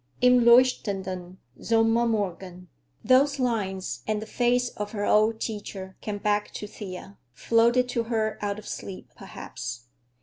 "Im 0.19 0.43
leuchtenden 0.43 1.37
Sommermorgen"; 1.59 2.69
those 3.03 3.37
lines, 3.37 4.01
and 4.07 4.19
the 4.19 4.25
face 4.25 4.69
of 4.69 4.93
her 4.93 5.05
old 5.05 5.39
teacher, 5.39 5.95
came 6.01 6.17
back 6.17 6.51
to 6.55 6.65
Thea, 6.65 7.19
floated 7.33 7.87
to 7.89 8.05
her 8.05 8.39
out 8.41 8.57
of 8.57 8.67
sleep, 8.67 9.11
perhaps. 9.15 9.83